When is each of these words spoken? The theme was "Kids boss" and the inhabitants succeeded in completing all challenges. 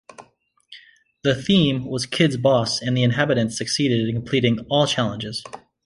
The 1.23 1.35
theme 1.35 1.85
was 1.85 2.07
"Kids 2.07 2.35
boss" 2.35 2.81
and 2.81 2.97
the 2.97 3.03
inhabitants 3.03 3.55
succeeded 3.55 4.09
in 4.09 4.15
completing 4.15 4.65
all 4.67 4.87
challenges. 4.87 5.43